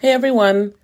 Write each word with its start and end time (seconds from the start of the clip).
Hey 0.00 0.12
everyone. 0.12 0.74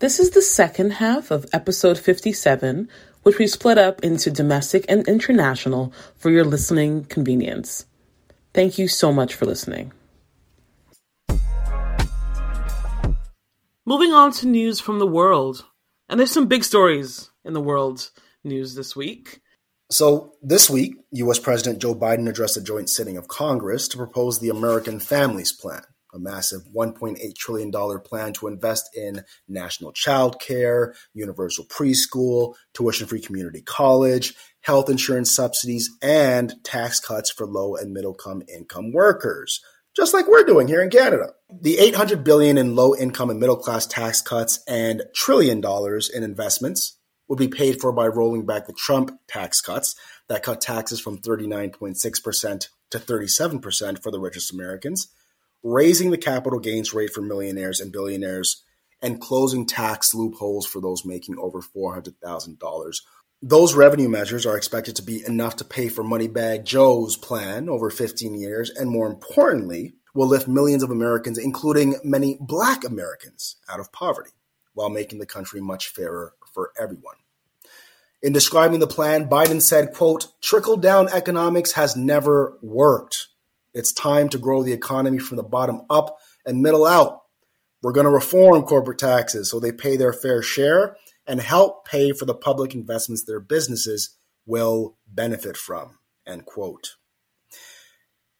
This 0.00 0.18
is 0.18 0.30
the 0.30 0.42
second 0.42 0.94
half 0.94 1.30
of 1.30 1.46
episode 1.52 1.96
57, 1.96 2.88
which 3.22 3.38
we 3.38 3.46
split 3.46 3.78
up 3.78 4.02
into 4.02 4.32
domestic 4.32 4.84
and 4.88 5.06
international 5.06 5.92
for 6.16 6.28
your 6.28 6.42
listening 6.42 7.04
convenience. 7.04 7.86
Thank 8.52 8.76
you 8.76 8.88
so 8.88 9.12
much 9.12 9.32
for 9.32 9.46
listening. 9.46 9.92
Moving 13.86 14.10
on 14.10 14.32
to 14.32 14.48
news 14.48 14.80
from 14.80 14.98
the 14.98 15.06
world. 15.06 15.64
And 16.08 16.18
there's 16.18 16.32
some 16.32 16.48
big 16.48 16.64
stories 16.64 17.30
in 17.44 17.52
the 17.52 17.60
world 17.60 18.10
news 18.42 18.74
this 18.74 18.96
week. 18.96 19.40
So, 19.92 20.32
this 20.42 20.68
week, 20.68 20.96
U.S. 21.12 21.38
President 21.38 21.80
Joe 21.80 21.94
Biden 21.94 22.28
addressed 22.28 22.56
a 22.56 22.60
joint 22.60 22.90
sitting 22.90 23.16
of 23.16 23.28
Congress 23.28 23.86
to 23.86 23.96
propose 23.96 24.40
the 24.40 24.48
American 24.48 24.98
Families 24.98 25.52
Plan, 25.52 25.84
a 26.14 26.18
massive 26.18 26.62
$1.8 26.74 27.34
trillion 27.36 27.72
plan 28.00 28.32
to 28.34 28.46
invest 28.46 28.96
in 28.96 29.24
national 29.48 29.92
child 29.92 30.40
care, 30.40 30.94
universal 31.12 31.64
preschool, 31.64 32.54
tuition 32.72 33.06
free 33.06 33.20
community 33.20 33.60
college, 33.60 34.34
health 34.60 34.88
insurance 34.88 35.34
subsidies, 35.34 35.90
and 36.00 36.54
tax 36.64 37.00
cuts 37.00 37.30
for 37.30 37.46
low 37.46 37.74
and 37.76 37.92
middle 37.92 38.16
income 38.48 38.92
workers. 38.92 39.60
Just 39.94 40.12
like 40.12 40.26
we're 40.26 40.44
doing 40.44 40.66
here 40.66 40.82
in 40.82 40.90
Canada. 40.90 41.34
The 41.48 41.78
800 41.78 42.24
billion 42.24 42.58
in 42.58 42.74
low 42.74 42.96
income 42.96 43.30
and 43.30 43.38
middle 43.38 43.56
class 43.56 43.86
tax 43.86 44.20
cuts 44.20 44.60
and 44.66 45.04
trillion 45.14 45.60
dollars 45.60 46.08
in 46.08 46.24
investments 46.24 46.98
will 47.28 47.36
be 47.36 47.48
paid 47.48 47.80
for 47.80 47.92
by 47.92 48.06
rolling 48.06 48.44
back 48.44 48.66
the 48.66 48.72
Trump 48.72 49.12
tax 49.28 49.60
cuts 49.60 49.94
that 50.28 50.42
cut 50.42 50.60
taxes 50.60 51.00
from 51.00 51.18
39.6% 51.18 52.68
to 52.90 52.98
37% 52.98 54.02
for 54.02 54.10
the 54.10 54.20
richest 54.20 54.52
Americans, 54.52 55.08
raising 55.64 56.10
the 56.10 56.18
capital 56.18 56.60
gains 56.60 56.94
rate 56.94 57.12
for 57.12 57.22
millionaires 57.22 57.80
and 57.80 57.90
billionaires, 57.90 58.62
and 59.02 59.20
closing 59.20 59.66
tax 59.66 60.14
loopholes 60.14 60.66
for 60.66 60.80
those 60.80 61.04
making 61.04 61.36
over 61.38 61.60
$400,000. 61.60 62.94
Those 63.42 63.74
revenue 63.74 64.08
measures 64.08 64.46
are 64.46 64.56
expected 64.56 64.96
to 64.96 65.02
be 65.02 65.24
enough 65.26 65.56
to 65.56 65.64
pay 65.64 65.88
for 65.88 66.04
Moneybag 66.04 66.64
Joe's 66.64 67.16
plan 67.16 67.68
over 67.68 67.90
15 67.90 68.34
years, 68.34 68.70
and 68.70 68.88
more 68.88 69.06
importantly, 69.06 69.94
will 70.14 70.28
lift 70.28 70.46
millions 70.46 70.82
of 70.82 70.90
Americans, 70.90 71.36
including 71.36 71.96
many 72.04 72.38
black 72.40 72.84
Americans, 72.84 73.56
out 73.68 73.80
of 73.80 73.92
poverty, 73.92 74.30
while 74.72 74.88
making 74.88 75.18
the 75.18 75.26
country 75.26 75.60
much 75.60 75.88
fairer 75.88 76.34
for 76.52 76.72
everyone. 76.78 77.16
In 78.22 78.32
describing 78.32 78.80
the 78.80 78.86
plan, 78.86 79.28
Biden 79.28 79.60
said, 79.60 79.92
quote, 79.92 80.28
trickle 80.40 80.78
down 80.78 81.08
economics 81.08 81.72
has 81.72 81.96
never 81.96 82.58
worked. 82.62 83.28
It's 83.74 83.92
time 83.92 84.28
to 84.30 84.38
grow 84.38 84.62
the 84.62 84.72
economy 84.72 85.18
from 85.18 85.36
the 85.36 85.42
bottom 85.42 85.82
up 85.90 86.18
and 86.46 86.62
middle 86.62 86.86
out. 86.86 87.22
We're 87.82 87.92
going 87.92 88.06
to 88.06 88.10
reform 88.10 88.62
corporate 88.62 88.98
taxes 88.98 89.50
so 89.50 89.60
they 89.60 89.72
pay 89.72 89.96
their 89.96 90.12
fair 90.12 90.42
share 90.42 90.96
and 91.26 91.40
help 91.40 91.86
pay 91.86 92.12
for 92.12 92.24
the 92.24 92.34
public 92.34 92.74
investments 92.74 93.24
their 93.24 93.40
businesses 93.40 94.16
will 94.46 94.96
benefit 95.06 95.56
from, 95.56 95.98
end 96.26 96.46
quote. 96.46 96.96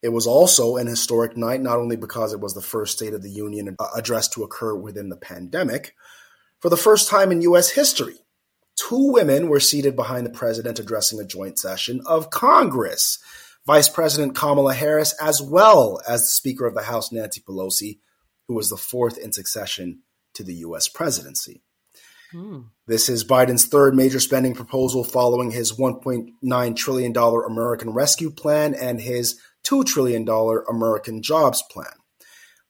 It 0.02 0.12
was 0.12 0.26
also 0.26 0.76
an 0.76 0.86
historic 0.86 1.34
night, 1.36 1.62
not 1.62 1.78
only 1.78 1.96
because 1.96 2.34
it 2.34 2.40
was 2.40 2.52
the 2.52 2.60
first 2.60 2.96
State 2.96 3.14
of 3.14 3.22
the 3.22 3.30
Union 3.30 3.74
address 3.96 4.28
to 4.28 4.44
occur 4.44 4.74
within 4.74 5.08
the 5.08 5.16
pandemic. 5.16 5.94
For 6.60 6.68
the 6.68 6.76
first 6.76 7.08
time 7.08 7.32
in 7.32 7.40
U.S. 7.42 7.70
history, 7.70 8.16
two 8.76 9.12
women 9.12 9.48
were 9.48 9.60
seated 9.60 9.96
behind 9.96 10.26
the 10.26 10.30
president 10.30 10.78
addressing 10.78 11.20
a 11.20 11.24
joint 11.24 11.58
session 11.58 12.02
of 12.04 12.28
Congress. 12.28 13.18
Vice 13.66 13.88
President 13.88 14.36
Kamala 14.36 14.74
Harris, 14.74 15.14
as 15.20 15.40
well 15.40 16.00
as 16.06 16.22
the 16.22 16.28
Speaker 16.28 16.66
of 16.66 16.74
the 16.74 16.82
House, 16.82 17.10
Nancy 17.10 17.40
Pelosi, 17.40 17.98
who 18.46 18.54
was 18.54 18.68
the 18.68 18.76
fourth 18.76 19.16
in 19.16 19.32
succession 19.32 20.02
to 20.34 20.42
the 20.42 20.54
U.S. 20.56 20.88
presidency. 20.88 21.62
Hmm. 22.30 22.62
This 22.86 23.08
is 23.08 23.24
Biden's 23.24 23.64
third 23.64 23.94
major 23.94 24.20
spending 24.20 24.54
proposal 24.54 25.04
following 25.04 25.50
his 25.50 25.72
$1.9 25.72 26.76
trillion 26.76 27.16
American 27.16 27.90
Rescue 27.90 28.30
Plan 28.30 28.74
and 28.74 29.00
his 29.00 29.40
$2 29.64 29.86
trillion 29.86 30.28
American 30.68 31.22
Jobs 31.22 31.62
Plan. 31.70 31.86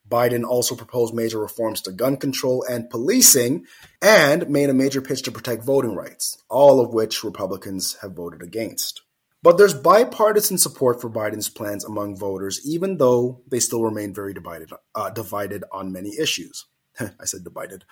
Biden 0.07 0.45
also 0.45 0.75
proposed 0.75 1.13
major 1.13 1.39
reforms 1.39 1.81
to 1.81 1.91
gun 1.91 2.15
control 2.17 2.63
and 2.69 2.89
policing 2.89 3.65
and 4.01 4.47
made 4.49 4.69
a 4.69 4.73
major 4.73 5.01
pitch 5.01 5.23
to 5.23 5.31
protect 5.31 5.63
voting 5.63 5.95
rights, 5.95 6.37
all 6.47 6.79
of 6.79 6.93
which 6.93 7.23
Republicans 7.23 7.97
have 8.01 8.13
voted 8.13 8.43
against. 8.43 9.01
But 9.45 9.59
there's 9.59 9.75
bipartisan 9.75 10.57
support 10.57 10.99
for 10.99 11.07
Biden's 11.07 11.49
plans 11.49 11.85
among 11.85 12.17
voters, 12.17 12.59
even 12.65 12.97
though 12.97 13.43
they 13.47 13.59
still 13.59 13.83
remain 13.83 14.11
very 14.11 14.33
divided, 14.33 14.71
uh, 14.95 15.11
divided 15.11 15.63
on 15.71 15.91
many 15.91 16.17
issues. 16.19 16.65
I 16.99 17.25
said 17.25 17.43
divided. 17.43 17.85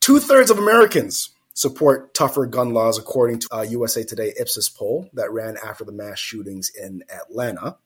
Two 0.00 0.20
thirds 0.20 0.50
of 0.50 0.58
Americans 0.58 1.30
support 1.54 2.12
tougher 2.12 2.44
gun 2.44 2.74
laws, 2.74 2.98
according 2.98 3.38
to 3.38 3.48
a 3.52 3.64
USA 3.68 4.04
Today 4.04 4.34
Ipsos 4.38 4.68
poll 4.68 5.08
that 5.14 5.32
ran 5.32 5.56
after 5.64 5.82
the 5.82 5.92
mass 5.92 6.18
shootings 6.18 6.70
in 6.78 7.02
Atlanta. 7.08 7.78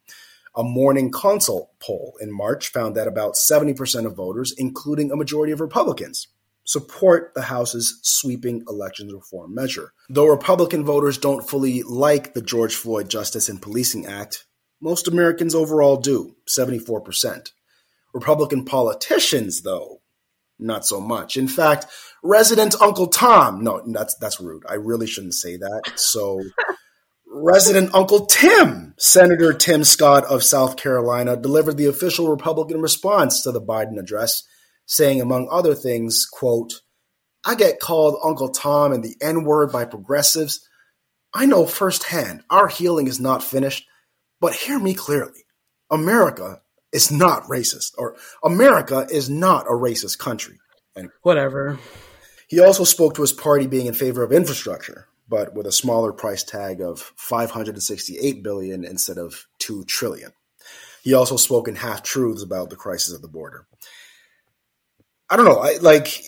A 0.56 0.64
Morning 0.64 1.12
Consult 1.12 1.78
poll 1.78 2.14
in 2.20 2.32
March 2.32 2.72
found 2.72 2.96
that 2.96 3.06
about 3.06 3.34
70% 3.34 4.04
of 4.04 4.16
voters, 4.16 4.52
including 4.58 5.12
a 5.12 5.16
majority 5.16 5.52
of 5.52 5.60
Republicans, 5.60 6.26
support 6.66 7.32
the 7.34 7.42
House's 7.42 7.98
sweeping 8.02 8.64
elections 8.68 9.14
reform 9.14 9.54
measure. 9.54 9.92
Though 10.10 10.26
Republican 10.26 10.84
voters 10.84 11.16
don't 11.16 11.48
fully 11.48 11.82
like 11.82 12.34
the 12.34 12.42
George 12.42 12.74
Floyd 12.74 13.08
Justice 13.08 13.48
and 13.48 13.62
Policing 13.62 14.04
Act, 14.04 14.44
most 14.80 15.08
Americans 15.08 15.54
overall 15.54 15.96
do, 15.96 16.36
74%. 16.48 17.50
Republican 18.12 18.64
politicians, 18.64 19.62
though, 19.62 20.00
not 20.58 20.86
so 20.86 21.00
much. 21.00 21.36
In 21.36 21.48
fact, 21.48 21.86
resident 22.22 22.74
Uncle 22.80 23.06
Tom, 23.08 23.62
no, 23.62 23.82
that's 23.86 24.16
that's 24.16 24.40
rude. 24.40 24.64
I 24.68 24.74
really 24.74 25.06
shouldn't 25.06 25.34
say 25.34 25.56
that. 25.56 25.92
So 25.96 26.42
resident 27.26 27.94
Uncle 27.94 28.26
Tim, 28.26 28.94
Senator 28.98 29.52
Tim 29.52 29.84
Scott 29.84 30.24
of 30.24 30.42
South 30.42 30.76
Carolina, 30.76 31.36
delivered 31.36 31.76
the 31.76 31.86
official 31.86 32.28
Republican 32.28 32.80
response 32.80 33.42
to 33.42 33.52
the 33.52 33.60
Biden 33.60 33.98
address, 33.98 34.42
saying 34.86 35.20
among 35.20 35.48
other 35.50 35.74
things, 35.74 36.26
quote, 36.26 36.80
I 37.44 37.54
get 37.54 37.80
called 37.80 38.18
Uncle 38.24 38.48
Tom 38.48 38.92
and 38.92 39.04
the 39.04 39.16
N-word 39.20 39.70
by 39.70 39.84
progressives. 39.84 40.66
I 41.34 41.46
know 41.46 41.66
firsthand 41.66 42.42
our 42.50 42.68
healing 42.68 43.06
is 43.06 43.20
not 43.20 43.42
finished, 43.42 43.86
but 44.40 44.54
hear 44.54 44.78
me 44.78 44.94
clearly. 44.94 45.44
America 45.90 46.60
is 46.92 47.10
not 47.10 47.44
racist, 47.44 47.92
or 47.98 48.16
America 48.42 49.06
is 49.10 49.28
not 49.28 49.66
a 49.66 49.70
racist 49.72 50.18
country. 50.18 50.58
And 50.96 51.10
Whatever. 51.22 51.78
he 52.48 52.58
also 52.58 52.84
spoke 52.84 53.14
to 53.14 53.20
his 53.22 53.32
party 53.32 53.66
being 53.66 53.86
in 53.86 53.94
favor 53.94 54.22
of 54.22 54.32
infrastructure, 54.32 55.06
but 55.28 55.54
with 55.54 55.66
a 55.66 55.72
smaller 55.72 56.12
price 56.12 56.42
tag 56.42 56.80
of 56.80 57.12
568 57.16 58.42
billion 58.42 58.84
instead 58.84 59.18
of 59.18 59.46
2 59.58 59.84
trillion. 59.84 60.32
He 61.02 61.14
also 61.14 61.36
spoke 61.36 61.68
in 61.68 61.76
half 61.76 62.02
truths 62.02 62.42
about 62.42 62.70
the 62.70 62.76
crisis 62.76 63.14
at 63.14 63.22
the 63.22 63.28
border. 63.28 63.66
I 65.28 65.36
don't 65.36 65.46
know, 65.46 65.58
I 65.58 65.78
like 65.80 66.22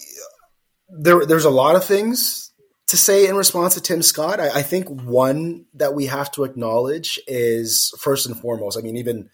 there 0.89 1.25
there's 1.25 1.45
a 1.45 1.50
lot 1.50 1.77
of 1.77 1.85
things 1.85 2.53
to 2.89 2.97
say 2.97 3.29
in 3.29 3.37
response 3.37 3.75
to 3.75 3.81
Tim 3.81 4.03
Scott. 4.03 4.41
I, 4.41 4.49
I 4.59 4.62
think 4.62 4.89
one 4.89 5.67
that 5.75 5.95
we 5.95 6.06
have 6.06 6.31
to 6.33 6.45
acknowledge 6.45 7.21
is 7.27 7.93
first 8.00 8.27
and 8.27 8.39
foremost, 8.39 8.79
I 8.79 8.81
mean, 8.81 8.97
even 8.97 9.29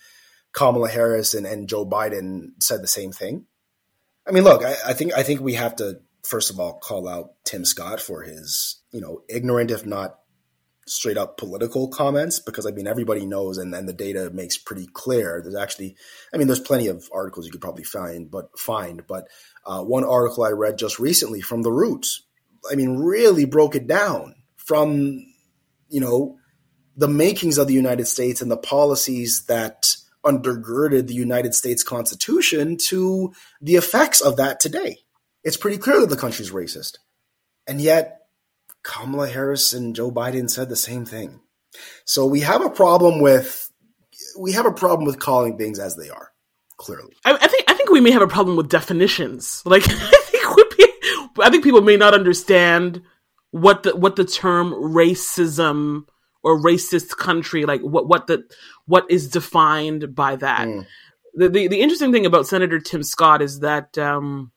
Kamala 0.52 0.88
Harris 0.88 1.34
and, 1.34 1.46
and 1.46 1.69
Joe 1.69 1.87
Biden 1.87 2.50
said 2.61 2.82
the 2.82 2.88
same 2.88 3.12
thing. 3.12 3.46
I 4.26 4.32
mean, 4.32 4.44
look, 4.44 4.64
I, 4.64 4.75
I 4.87 4.93
think 4.93 5.12
I 5.14 5.22
think 5.22 5.40
we 5.40 5.55
have 5.55 5.76
to 5.76 6.00
first 6.22 6.50
of 6.50 6.58
all 6.58 6.78
call 6.78 7.08
out 7.08 7.32
Tim 7.44 7.64
Scott 7.64 8.00
for 8.00 8.22
his, 8.22 8.81
you 8.90 9.00
know, 9.00 9.22
ignorant 9.28 9.70
if 9.70 9.84
not 9.87 10.19
straight 10.86 11.16
up 11.16 11.36
political 11.36 11.88
comments 11.88 12.38
because 12.38 12.66
I 12.66 12.70
mean 12.70 12.86
everybody 12.86 13.26
knows 13.26 13.58
and, 13.58 13.75
and 13.75 13.88
the 13.88 13.92
data 13.92 14.31
makes 14.32 14.58
pretty 14.58 14.86
clear. 14.86 15.40
There's 15.42 15.54
actually 15.54 15.96
I 16.32 16.36
mean 16.36 16.46
there's 16.46 16.60
plenty 16.60 16.88
of 16.88 17.08
articles 17.12 17.46
you 17.46 17.52
could 17.52 17.60
probably 17.60 17.84
find 17.84 18.31
but 18.31 18.58
find, 18.58 19.06
but 19.06 19.28
uh, 19.64 19.82
one 19.82 20.04
article 20.04 20.44
I 20.44 20.50
read 20.50 20.78
just 20.78 20.98
recently 20.98 21.40
from 21.40 21.62
The 21.62 21.72
Roots, 21.72 22.22
I 22.70 22.75
mean 22.75 22.98
really 22.98 23.44
broke 23.44 23.75
it 23.75 23.86
down 23.86 24.34
from 24.56 25.25
you 25.88 26.00
know 26.00 26.38
the 26.96 27.08
makings 27.08 27.58
of 27.58 27.66
the 27.66 27.75
United 27.75 28.06
States 28.06 28.40
and 28.40 28.50
the 28.50 28.56
policies 28.56 29.46
that 29.46 29.96
undergirded 30.25 31.06
the 31.06 31.14
United 31.14 31.54
States 31.54 31.82
Constitution 31.82 32.76
to 32.88 33.32
the 33.60 33.76
effects 33.76 34.20
of 34.20 34.36
that 34.36 34.60
today. 34.60 34.98
It's 35.42 35.56
pretty 35.56 35.76
clear 35.76 36.00
that 36.00 36.08
the 36.08 36.16
country's 36.16 36.50
racist. 36.50 36.98
And 37.66 37.81
yet, 37.81 38.23
Kamala 38.84 39.28
Harris 39.28 39.72
and 39.72 39.96
Joe 39.96 40.12
Biden 40.12 40.48
said 40.48 40.69
the 40.69 40.76
same 40.76 41.04
thing. 41.04 41.40
So 42.04 42.26
we 42.26 42.40
have 42.40 42.64
a 42.64 42.70
problem 42.70 43.20
with 43.20 43.70
we 44.38 44.52
have 44.52 44.66
a 44.66 44.72
problem 44.72 45.06
with 45.06 45.19
calling 45.19 45.58
things 45.58 45.78
as 45.78 45.96
they 45.96 46.10
are. 46.10 46.31
Clearly, 46.76 47.14
I, 47.25 47.32
I 47.32 47.48
think 47.48 47.64
I 47.69 47.75
think 47.75 47.90
we 47.90 48.00
may 48.00 48.10
have 48.10 48.22
a 48.22 48.28
problem 48.28 48.56
with 48.56 48.69
definitions. 48.69 49.62
Like 49.66 49.82
I 49.88 50.20
think 50.26 50.56
we 50.56 50.64
I 51.42 51.50
think 51.50 51.64
people 51.64 51.81
may 51.81 51.96
not 51.96 52.14
understand 52.14 53.02
what 53.50 53.82
the 53.84 53.96
what 53.96 54.16
the 54.16 54.25
term 54.25 54.72
racism 54.72 56.04
or 56.42 56.60
racist 56.60 57.16
country 57.16 57.64
like 57.64 57.81
what 57.81 58.06
what 58.06 58.26
the 58.26 58.44
what 58.86 59.10
is 59.10 59.28
defined 59.28 60.14
by 60.14 60.36
that. 60.36 60.69
Mm. 60.69 60.86
The, 61.36 61.48
the, 61.48 61.66
the 61.66 61.81
interesting 61.81 62.12
thing 62.12 62.26
about 62.26 62.46
Senator 62.46 62.78
Tim 62.78 63.02
Scott 63.02 63.42
is 63.42 63.60
that 63.60 63.98
um, 63.98 64.52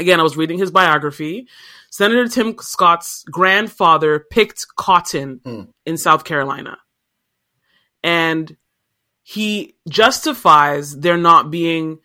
again 0.00 0.20
I 0.20 0.22
was 0.22 0.36
reading 0.36 0.58
his 0.58 0.70
biography. 0.70 1.46
Senator 1.90 2.28
Tim 2.28 2.56
Scott's 2.60 3.24
grandfather 3.24 4.24
picked 4.30 4.66
cotton 4.76 5.40
mm. 5.44 5.68
in 5.84 5.96
South 5.96 6.24
Carolina. 6.24 6.78
And 8.02 8.56
he 9.22 9.76
justifies 9.88 10.96
there 10.96 11.16
not 11.16 11.50
being 11.50 11.98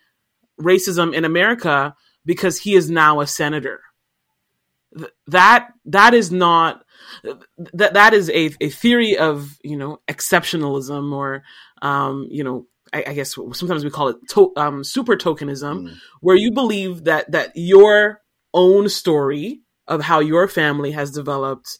racism 0.59 1.13
in 1.13 1.25
America 1.25 1.95
because 2.25 2.59
he 2.59 2.75
is 2.75 2.89
now 2.89 3.21
a 3.21 3.27
senator. 3.27 3.81
that 5.27 5.69
that 5.85 6.13
is 6.13 6.31
not 6.31 6.83
that 7.73 7.93
that 7.93 8.13
is 8.13 8.29
a, 8.29 8.55
a 8.61 8.69
theory 8.69 9.17
of 9.17 9.57
you 9.63 9.77
know 9.77 9.99
exceptionalism 10.07 11.13
or 11.13 11.43
um, 11.81 12.27
you 12.31 12.43
know 12.43 12.67
I, 12.93 13.03
I, 13.07 13.13
guess 13.13 13.35
sometimes 13.53 13.83
we 13.83 13.89
call 13.89 14.09
it 14.09 14.17
to, 14.31 14.51
um, 14.55 14.83
super 14.83 15.15
tokenism, 15.15 15.87
mm. 15.87 15.97
where 16.21 16.35
you 16.35 16.51
believe 16.51 17.05
that 17.05 17.31
that 17.31 17.51
your 17.55 18.21
own 18.53 18.89
story 18.89 19.61
of 19.87 20.01
how 20.01 20.19
your 20.19 20.47
family 20.47 20.91
has 20.91 21.11
developed 21.11 21.79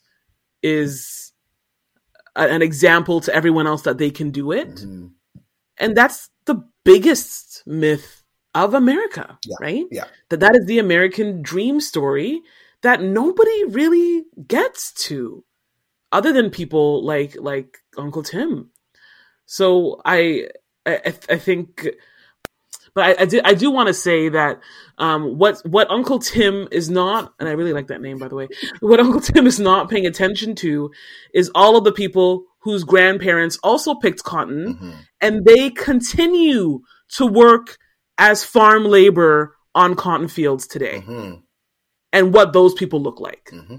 is 0.61 1.31
a, 2.35 2.49
an 2.49 2.61
example 2.61 3.21
to 3.21 3.33
everyone 3.33 3.67
else 3.67 3.83
that 3.83 3.97
they 3.97 4.11
can 4.11 4.31
do 4.31 4.51
it. 4.51 4.69
Mm-hmm. 4.75 5.07
And 5.77 5.95
that's 5.95 6.29
the 6.45 6.63
biggest 6.83 7.63
myth 7.65 8.23
of 8.53 8.73
America, 8.73 9.37
yeah. 9.45 9.55
right? 9.59 9.85
Yeah. 9.91 10.05
That 10.29 10.39
that 10.39 10.55
is 10.55 10.65
the 10.65 10.79
American 10.79 11.41
dream 11.41 11.81
story 11.81 12.41
that 12.81 13.01
nobody 13.01 13.65
really 13.65 14.23
gets 14.47 14.93
to 14.93 15.43
other 16.11 16.31
than 16.31 16.49
people 16.49 17.03
like 17.03 17.35
like 17.39 17.79
Uncle 17.97 18.23
Tim. 18.23 18.71
So 19.45 20.01
I 20.05 20.47
I, 20.85 21.13
I 21.29 21.37
think 21.37 21.87
but 22.95 23.03
I, 23.03 23.23
I, 23.23 23.25
do, 23.25 23.41
I 23.43 23.53
do 23.53 23.71
want 23.71 23.87
to 23.87 23.93
say 23.93 24.29
that 24.29 24.61
um, 24.97 25.37
what 25.37 25.59
what 25.65 25.91
Uncle 25.91 26.17
Tim 26.17 26.69
is 26.71 26.89
not, 26.89 27.33
and 27.39 27.49
I 27.49 27.51
really 27.51 27.73
like 27.73 27.87
that 27.87 28.01
name 28.01 28.17
by 28.17 28.29
the 28.29 28.35
way. 28.35 28.47
What 28.79 29.01
Uncle 29.01 29.19
Tim 29.19 29.45
is 29.45 29.59
not 29.59 29.89
paying 29.89 30.05
attention 30.05 30.55
to 30.55 30.91
is 31.33 31.51
all 31.53 31.75
of 31.75 31.83
the 31.83 31.91
people 31.91 32.45
whose 32.59 32.85
grandparents 32.85 33.59
also 33.61 33.95
picked 33.95 34.23
cotton, 34.23 34.75
mm-hmm. 34.75 34.91
and 35.19 35.45
they 35.45 35.69
continue 35.69 36.79
to 37.09 37.27
work 37.27 37.77
as 38.17 38.45
farm 38.45 38.85
labor 38.85 39.57
on 39.75 39.95
cotton 39.95 40.29
fields 40.29 40.65
today, 40.65 41.03
mm-hmm. 41.05 41.35
and 42.13 42.33
what 42.33 42.53
those 42.53 42.73
people 42.73 43.01
look 43.01 43.19
like. 43.19 43.49
Mm-hmm. 43.53 43.75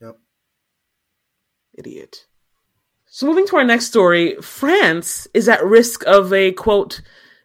Yep. 0.00 0.16
Idiot. 1.76 2.26
So 3.12 3.26
moving 3.26 3.44
to 3.48 3.56
our 3.56 3.64
next 3.64 3.86
story, 3.86 4.36
France 4.36 5.26
is 5.34 5.48
at 5.48 5.64
risk 5.64 6.04
of 6.06 6.32
a 6.32 6.52
quote 6.52 7.02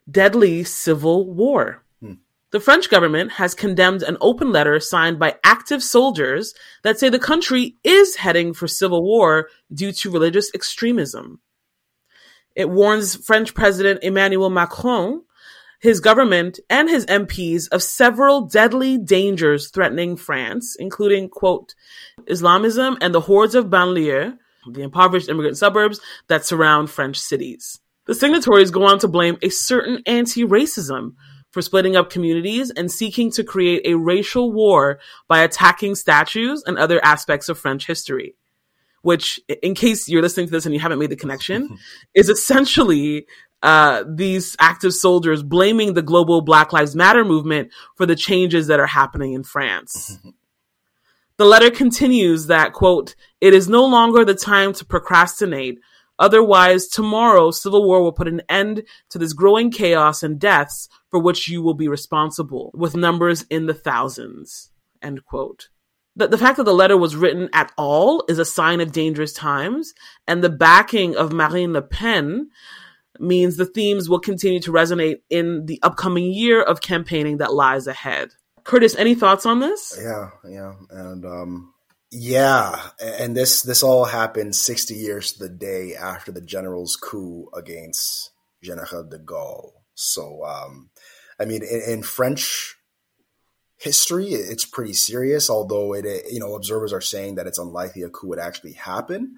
deadly 0.08 0.62
civil 0.62 1.28
war. 1.28 1.82
Hmm. 2.00 2.12
The 2.52 2.60
French 2.60 2.88
government 2.88 3.32
has 3.32 3.56
condemned 3.56 4.04
an 4.04 4.16
open 4.20 4.52
letter 4.52 4.78
signed 4.78 5.18
by 5.18 5.40
active 5.42 5.82
soldiers 5.82 6.54
that 6.84 7.00
say 7.00 7.08
the 7.08 7.18
country 7.18 7.78
is 7.82 8.14
heading 8.14 8.54
for 8.54 8.68
civil 8.68 9.02
war 9.02 9.48
due 9.74 9.90
to 9.90 10.10
religious 10.12 10.52
extremism. 10.54 11.40
It 12.54 12.70
warns 12.70 13.16
French 13.16 13.52
President 13.52 14.04
Emmanuel 14.04 14.50
Macron, 14.50 15.24
his 15.80 15.98
government, 15.98 16.60
and 16.70 16.88
his 16.88 17.06
MPs 17.06 17.68
of 17.72 17.82
several 17.82 18.42
deadly 18.42 18.98
dangers 18.98 19.70
threatening 19.70 20.16
France, 20.16 20.76
including, 20.78 21.28
quote, 21.28 21.74
Islamism 22.28 22.98
and 23.00 23.12
the 23.12 23.22
hordes 23.22 23.56
of 23.56 23.66
banlieue, 23.66 24.38
the 24.70 24.82
impoverished 24.82 25.28
immigrant 25.28 25.56
suburbs 25.56 26.00
that 26.28 26.44
surround 26.44 26.90
French 26.90 27.18
cities. 27.18 27.80
The 28.06 28.14
signatories 28.14 28.70
go 28.70 28.84
on 28.84 28.98
to 29.00 29.08
blame 29.08 29.36
a 29.42 29.48
certain 29.48 30.02
anti-racism 30.06 31.14
for 31.50 31.62
splitting 31.62 31.96
up 31.96 32.10
communities 32.10 32.70
and 32.70 32.90
seeking 32.90 33.30
to 33.32 33.42
create 33.42 33.82
a 33.84 33.96
racial 33.96 34.52
war 34.52 35.00
by 35.28 35.40
attacking 35.40 35.94
statues 35.94 36.62
and 36.66 36.78
other 36.78 37.04
aspects 37.04 37.48
of 37.48 37.58
French 37.58 37.86
history. 37.86 38.36
Which, 39.02 39.40
in 39.62 39.74
case 39.74 40.08
you're 40.08 40.22
listening 40.22 40.46
to 40.46 40.52
this 40.52 40.66
and 40.66 40.74
you 40.74 40.80
haven't 40.80 40.98
made 40.98 41.10
the 41.10 41.16
connection, 41.16 41.78
is 42.14 42.28
essentially 42.28 43.26
uh, 43.62 44.04
these 44.08 44.56
active 44.58 44.92
soldiers 44.92 45.42
blaming 45.42 45.94
the 45.94 46.02
global 46.02 46.40
Black 46.42 46.72
Lives 46.72 46.94
Matter 46.94 47.24
movement 47.24 47.70
for 47.96 48.04
the 48.04 48.16
changes 48.16 48.66
that 48.66 48.80
are 48.80 48.86
happening 48.86 49.32
in 49.32 49.42
France. 49.42 50.18
the 51.38 51.44
letter 51.44 51.70
continues 51.70 52.46
that, 52.46 52.72
quote, 52.72 53.14
it 53.40 53.54
is 53.54 53.68
no 53.68 53.84
longer 53.84 54.24
the 54.24 54.34
time 54.34 54.72
to 54.74 54.84
procrastinate, 54.84 55.78
Otherwise, 56.18 56.88
tomorrow, 56.88 57.50
civil 57.50 57.86
war 57.86 58.02
will 58.02 58.12
put 58.12 58.28
an 58.28 58.42
end 58.48 58.82
to 59.10 59.18
this 59.18 59.32
growing 59.32 59.70
chaos 59.70 60.22
and 60.22 60.38
deaths 60.38 60.88
for 61.10 61.20
which 61.20 61.48
you 61.48 61.62
will 61.62 61.74
be 61.74 61.88
responsible, 61.88 62.70
with 62.74 62.96
numbers 62.96 63.44
in 63.50 63.66
the 63.66 63.74
thousands. 63.74 64.70
End 65.02 65.24
quote. 65.24 65.68
The, 66.16 66.28
the 66.28 66.38
fact 66.38 66.56
that 66.56 66.64
the 66.64 66.72
letter 66.72 66.96
was 66.96 67.16
written 67.16 67.50
at 67.52 67.72
all 67.76 68.24
is 68.28 68.38
a 68.38 68.46
sign 68.46 68.80
of 68.80 68.92
dangerous 68.92 69.34
times, 69.34 69.92
and 70.26 70.42
the 70.42 70.48
backing 70.48 71.16
of 71.16 71.32
Marine 71.32 71.74
Le 71.74 71.82
Pen 71.82 72.48
means 73.18 73.56
the 73.56 73.66
themes 73.66 74.08
will 74.08 74.20
continue 74.20 74.60
to 74.60 74.72
resonate 74.72 75.16
in 75.28 75.66
the 75.66 75.78
upcoming 75.82 76.32
year 76.32 76.62
of 76.62 76.80
campaigning 76.80 77.38
that 77.38 77.52
lies 77.52 77.86
ahead. 77.86 78.30
Curtis, 78.66 78.96
any 78.96 79.14
thoughts 79.14 79.46
on 79.46 79.60
this? 79.60 79.96
Yeah, 80.02 80.30
yeah. 80.48 80.74
And 80.90 81.24
um, 81.24 81.72
yeah, 82.10 82.90
and 83.00 83.36
this 83.36 83.62
this 83.62 83.84
all 83.84 84.04
happened 84.04 84.56
60 84.56 84.92
years 84.94 85.32
to 85.32 85.44
the 85.44 85.48
day 85.48 85.94
after 85.94 86.32
the 86.32 86.40
general's 86.40 86.96
coup 86.96 87.48
against 87.54 88.32
General 88.62 89.04
de 89.04 89.20
Gaulle. 89.20 89.70
So, 89.94 90.44
um, 90.44 90.90
I 91.38 91.44
mean, 91.44 91.62
in, 91.62 91.82
in, 91.86 92.02
French 92.02 92.76
history, 93.76 94.26
it's 94.26 94.64
pretty 94.64 94.94
serious. 94.94 95.48
Although 95.48 95.94
it, 95.94 96.04
you 96.30 96.40
know, 96.40 96.56
observers 96.56 96.92
are 96.92 97.00
saying 97.00 97.36
that 97.36 97.46
it's 97.46 97.58
unlikely 97.58 98.02
a 98.02 98.10
coup 98.10 98.28
would 98.28 98.40
actually 98.40 98.72
happen. 98.72 99.36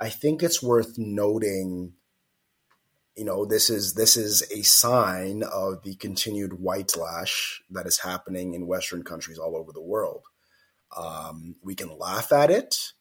I 0.00 0.10
think 0.10 0.42
it's 0.42 0.62
worth 0.62 0.96
noting. 0.96 1.94
You 3.20 3.26
know, 3.26 3.44
this 3.44 3.68
is 3.68 3.92
this 3.92 4.16
is 4.16 4.50
a 4.50 4.62
sign 4.62 5.42
of 5.42 5.82
the 5.82 5.94
continued 5.96 6.54
white 6.54 6.96
lash 6.96 7.62
that 7.68 7.86
is 7.86 7.98
happening 7.98 8.54
in 8.54 8.66
Western 8.66 9.02
countries 9.02 9.36
all 9.36 9.58
over 9.58 9.72
the 9.72 9.82
world. 9.82 10.22
Um, 10.96 11.56
we 11.62 11.74
can 11.74 11.98
laugh 11.98 12.32
at 12.32 12.50
it, 12.50 12.94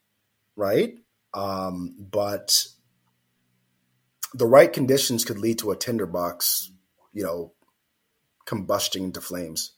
right? 0.58 0.96
Um, 1.34 1.96
but 1.98 2.66
the 4.34 4.46
right 4.46 4.74
conditions 4.74 5.24
could 5.24 5.38
lead 5.38 5.60
to 5.60 5.72
a 5.72 5.78
tinderbox, 5.78 6.70
you 7.14 7.24
know, 7.24 7.54
combusting 8.46 9.06
into 9.06 9.22
flames. 9.22 9.72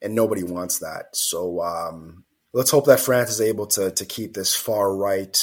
And 0.00 0.14
nobody 0.14 0.44
wants 0.44 0.78
that. 0.78 1.16
So 1.16 1.60
um, 1.60 2.22
let's 2.52 2.70
hope 2.70 2.86
that 2.86 3.00
France 3.00 3.30
is 3.30 3.40
able 3.40 3.66
to, 3.66 3.90
to 3.90 4.04
keep 4.04 4.34
this 4.34 4.54
far 4.54 4.94
right 4.94 5.36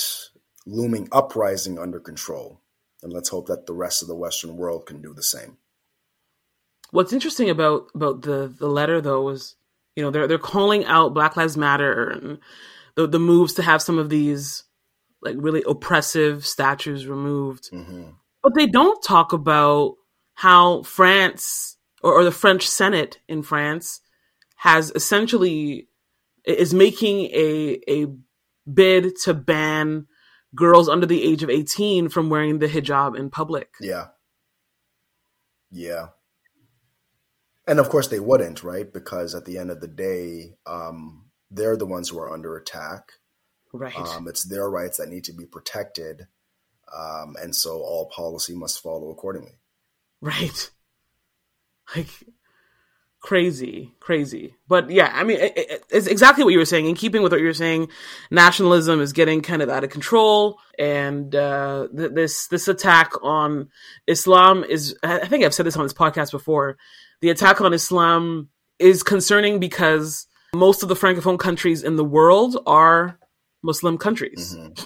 looming 0.66 1.10
uprising 1.12 1.78
under 1.78 2.00
control. 2.00 2.62
And 3.04 3.12
let's 3.12 3.30
hope 3.30 3.48
that 3.48 3.66
the 3.66 3.74
rest 3.74 4.02
of 4.02 4.08
the 4.08 4.16
Western 4.16 4.58
world 4.58 4.86
can 4.86 5.02
do 5.02 5.14
the 5.14 5.24
same. 5.24 5.58
What's 6.92 7.14
interesting 7.14 7.50
about, 7.50 7.88
about 7.96 8.22
the, 8.22 8.54
the 8.60 8.68
letter, 8.68 9.02
though, 9.02 9.30
is 9.30 9.56
you 9.96 10.04
know, 10.04 10.12
they're 10.12 10.28
they're 10.28 10.38
calling 10.38 10.86
out 10.86 11.14
Black 11.14 11.36
Lives 11.36 11.58
Matter 11.58 12.10
and 12.10 12.40
the 12.96 13.08
the 13.08 13.20
moves 13.20 13.54
to 13.56 13.64
have 13.64 13.82
some 13.82 13.98
of 13.98 14.10
these 14.10 14.64
like 15.22 15.36
really 15.38 15.64
oppressive 15.68 16.46
statues 16.46 17.06
removed. 17.06 17.70
Mm-hmm. 17.72 18.12
But 18.42 18.56
they 18.56 18.68
don't 18.68 19.04
talk 19.04 19.34
about 19.34 19.96
how 20.34 20.84
France 20.84 21.78
or, 22.02 22.14
or 22.14 22.24
the 22.24 22.32
French 22.32 22.68
Senate 22.68 23.20
in 23.28 23.44
France 23.44 24.02
has 24.56 24.92
essentially 24.96 25.88
is 26.46 26.74
making 26.74 27.26
a 27.26 27.82
a 27.88 28.08
bid 28.72 29.16
to 29.24 29.34
ban 29.34 30.08
girls 30.56 30.90
under 30.90 31.06
the 31.06 31.24
age 31.24 31.44
of 31.44 31.50
18 31.50 32.10
from 32.10 32.30
wearing 32.30 32.60
the 32.60 32.68
hijab 32.68 33.18
in 33.18 33.30
public. 33.30 33.70
Yeah. 33.80 34.08
Yeah 35.72 36.08
and 37.68 37.80
of 37.80 37.90
course 37.90 38.08
they 38.08 38.20
wouldn't, 38.20 38.64
right? 38.64 38.92
Because 38.92 39.36
at 39.36 39.46
the 39.46 39.58
end 39.58 39.72
of 39.72 39.80
the 39.82 39.88
day, 39.88 40.56
um, 40.66 41.26
they're 41.50 41.78
the 41.78 41.86
ones 41.86 42.10
who 42.10 42.20
are 42.20 42.32
under 42.32 42.58
attack. 42.58 43.14
Right. 43.74 43.96
Um, 43.96 44.28
it's 44.28 44.44
their 44.44 44.70
rights 44.70 44.98
that 44.98 45.10
need 45.10 45.24
to 45.26 45.34
be 45.34 45.46
protected. 45.46 46.28
um, 46.94 47.38
and 47.42 47.56
so 47.56 47.80
all 47.82 48.10
policy 48.14 48.54
must 48.54 48.82
follow 48.84 49.10
accordingly. 49.12 49.54
Right. 50.20 50.72
Like 51.96 52.10
crazy, 53.22 53.92
crazy. 54.00 54.56
But 54.68 54.90
yeah, 54.90 55.12
I 55.14 55.24
mean, 55.24 55.40
it, 55.40 55.58
it, 55.58 55.84
it's 55.90 56.08
exactly 56.08 56.44
what 56.44 56.54
you 56.54 56.60
were 56.60 56.66
saying. 56.66 56.88
In 56.88 56.96
keeping 56.96 57.22
with 57.22 57.32
what 57.32 57.40
you 57.40 57.48
were 57.48 57.54
saying, 57.54 57.90
nationalism 58.30 59.00
is 59.00 59.14
getting 59.14 59.42
kind 59.42 59.62
of 59.62 59.70
out 59.70 59.84
of 59.84 59.90
control, 59.90 60.60
and 60.78 61.34
uh, 61.34 61.88
th- 61.96 62.12
this 62.12 62.48
this 62.48 62.68
attack 62.68 63.14
on 63.24 63.70
Islam 64.08 64.64
is. 64.64 64.96
I 65.04 65.28
think 65.28 65.46
I've 65.46 65.54
said 65.54 65.66
this 65.66 65.78
on 65.78 65.84
this 65.84 65.94
podcast 65.94 66.32
before. 66.32 66.78
The 67.22 67.30
attack 67.30 67.62
on 67.62 67.74
Islam 67.74 68.50
is 68.80 69.04
concerning 69.04 69.60
because 69.60 70.28
most 70.56 70.84
of 70.84 70.90
the 70.90 70.96
francophone 70.96 71.40
countries 71.40 71.84
in 71.84 71.96
the 71.96 72.04
world 72.04 72.58
are 72.66 73.20
Muslim 73.64 73.98
countries. 73.98 74.56
Mm-hmm. 74.58 74.86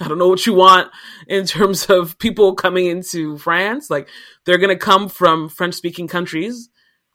I 0.00 0.08
don't 0.08 0.18
know 0.18 0.28
what 0.28 0.46
you 0.46 0.54
want 0.54 0.90
in 1.28 1.44
terms 1.46 1.86
of 1.86 2.18
people 2.18 2.54
coming 2.54 2.86
into 2.86 3.36
France. 3.38 3.90
Like 3.90 4.08
they're 4.46 4.58
going 4.58 4.76
to 4.76 4.76
come 4.76 5.08
from 5.08 5.48
French 5.48 5.74
speaking 5.74 6.08
countries 6.08 6.70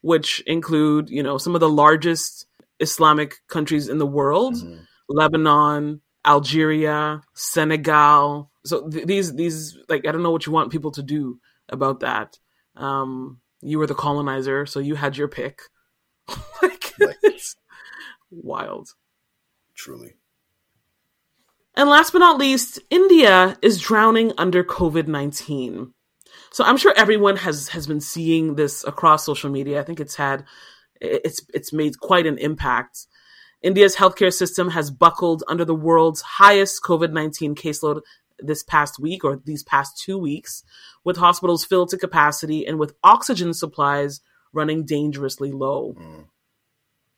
which 0.08 0.40
include, 0.48 1.10
you 1.10 1.22
know, 1.22 1.38
some 1.38 1.54
of 1.54 1.60
the 1.60 1.70
largest 1.70 2.48
Islamic 2.80 3.46
countries 3.50 3.90
in 3.90 3.98
the 3.98 4.06
world, 4.06 4.56
mm-hmm. 4.56 4.80
Lebanon, 5.10 6.00
Algeria, 6.26 7.22
Senegal. 7.34 8.50
So 8.64 8.88
th- 8.88 9.06
these 9.06 9.36
these 9.36 9.78
like 9.90 10.08
I 10.08 10.14
don't 10.14 10.24
know 10.24 10.32
what 10.32 10.46
you 10.46 10.54
want 10.54 10.72
people 10.72 10.92
to 10.92 11.04
do 11.04 11.42
about 11.68 12.00
that. 12.00 12.40
Um, 12.78 13.42
you 13.60 13.80
were 13.80 13.88
the 13.88 13.96
colonizer, 13.96 14.66
so 14.66 14.80
you 14.80 14.96
had 14.96 15.18
your 15.18 15.28
pick. 15.28 15.60
like, 16.62 16.94
it's 17.22 17.58
wild. 18.32 18.96
Truly. 19.76 20.14
And 21.76 21.90
last 21.90 22.14
but 22.14 22.20
not 22.20 22.40
least, 22.40 22.80
India 22.90 23.58
is 23.62 23.82
drowning 23.82 24.32
under 24.38 24.64
COVID 24.64 25.08
19. 25.08 25.94
So 26.58 26.64
I'm 26.64 26.78
sure 26.78 26.92
everyone 26.98 27.36
has 27.36 27.68
has 27.68 27.86
been 27.86 28.02
seeing 28.02 28.56
this 28.56 28.84
across 28.84 29.24
social 29.24 29.52
media. 29.52 29.80
I 29.80 29.84
think 29.84 30.00
it's 30.00 30.16
had 30.16 30.44
it's 31.00 31.40
it's 31.54 31.72
made 31.72 32.00
quite 32.00 32.26
an 32.26 32.40
impact. 32.40 33.06
India's 33.62 33.96
healthcare 33.96 34.34
system 34.34 34.72
has 34.72 34.90
buckled 34.90 35.44
under 35.48 35.64
the 35.64 35.76
world's 35.76 36.22
highest 36.22 36.82
COVID-19 36.82 37.54
caseload 37.54 38.02
this 38.40 38.64
past 38.64 38.98
week 38.98 39.24
or 39.24 39.40
these 39.46 39.62
past 39.62 40.02
2 40.04 40.18
weeks, 40.18 40.64
with 41.04 41.18
hospitals 41.18 41.64
filled 41.64 41.90
to 41.90 41.98
capacity 41.98 42.66
and 42.66 42.80
with 42.80 42.96
oxygen 43.04 43.54
supplies 43.54 44.22
running 44.52 44.84
dangerously 44.84 45.52
low. 45.52 45.94
Mm. 45.94 46.26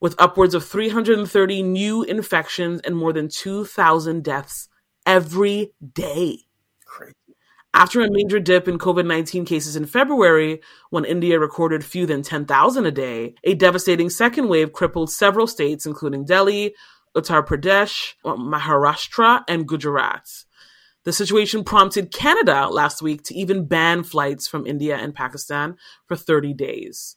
With 0.01 0.15
upwards 0.19 0.53
of 0.53 0.65
330 0.65 1.63
new 1.63 2.03
infections 2.03 2.81
and 2.81 2.98
more 2.98 3.13
than 3.13 3.29
2,000 3.29 4.22
deaths 4.22 4.67
every 5.05 5.72
day. 5.93 6.39
Crazy. 6.86 7.13
After 7.73 8.01
a 8.01 8.11
major 8.11 8.39
dip 8.39 8.67
in 8.67 8.79
COVID 8.79 9.05
19 9.05 9.45
cases 9.45 9.75
in 9.75 9.85
February, 9.85 10.61
when 10.89 11.05
India 11.05 11.39
recorded 11.39 11.85
fewer 11.85 12.07
than 12.07 12.23
10,000 12.23 12.85
a 12.85 12.91
day, 12.91 13.35
a 13.43 13.53
devastating 13.53 14.09
second 14.09 14.47
wave 14.47 14.73
crippled 14.73 15.11
several 15.11 15.45
states, 15.45 15.85
including 15.85 16.25
Delhi, 16.25 16.73
Uttar 17.15 17.45
Pradesh, 17.45 18.13
Maharashtra, 18.25 19.43
and 19.47 19.67
Gujarat. 19.67 20.27
The 21.05 21.13
situation 21.13 21.63
prompted 21.63 22.11
Canada 22.11 22.67
last 22.67 23.01
week 23.01 23.23
to 23.23 23.35
even 23.35 23.65
ban 23.65 24.03
flights 24.03 24.47
from 24.47 24.67
India 24.67 24.97
and 24.97 25.15
Pakistan 25.15 25.77
for 26.07 26.15
30 26.15 26.53
days. 26.53 27.15